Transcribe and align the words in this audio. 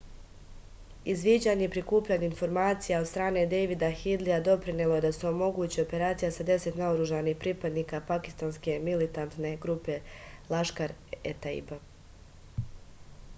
izviđanje 1.11 1.65
i 1.65 1.71
prikupljanje 1.75 2.25
informacija 2.27 3.01
od 3.01 3.09
strane 3.09 3.43
dejvida 3.51 3.89
hidlija 3.99 4.39
doprinelo 4.49 4.97
je 4.99 5.03
da 5.07 5.11
se 5.19 5.27
omogući 5.33 5.83
operacija 5.85 6.31
sa 6.39 6.47
10 6.49 6.79
naoružanih 6.83 7.37
pripadnika 7.47 8.01
pakistanske 8.11 8.79
militantne 8.91 9.53
grupe 9.67 9.99
laškar-e-taiba 10.57 11.79